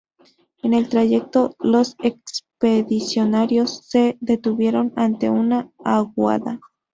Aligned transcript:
En 0.63 0.73
el 0.73 0.89
trayecto, 0.89 1.55
los 1.59 1.95
expedicionarios 1.99 3.85
se 3.85 4.17
detuvieron 4.19 4.91
ante 4.95 5.29
una 5.29 5.69
aguada. 5.85 6.59